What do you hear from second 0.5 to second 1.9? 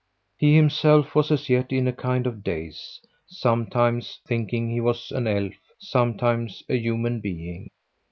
himself was as yet in